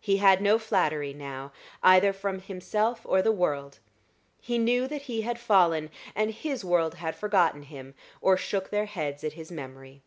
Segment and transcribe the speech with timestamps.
[0.00, 1.52] He had no flattery now,
[1.84, 3.78] either from himself or the world;
[4.40, 8.86] he knew that he had fallen, and his world had forgotten him, or shook their
[8.86, 10.02] heads at his memory.